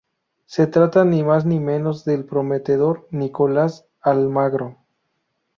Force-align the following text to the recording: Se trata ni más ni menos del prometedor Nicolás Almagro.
Se 0.47 0.65
trata 0.65 1.05
ni 1.05 1.21
más 1.23 1.45
ni 1.45 1.59
menos 1.59 2.05
del 2.05 2.25
prometedor 2.25 3.07
Nicolás 3.11 3.85
Almagro. 4.01 4.79